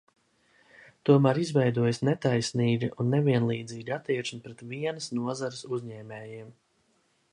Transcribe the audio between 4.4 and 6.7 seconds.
pret vienas nozares uzņēmējiem.